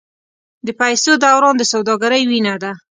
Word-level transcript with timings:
د 0.65 0.67
پیسو 0.81 1.11
دوران 1.25 1.53
د 1.57 1.63
سوداګرۍ 1.73 2.23
وینه 2.29 2.55
ده. 2.63 2.71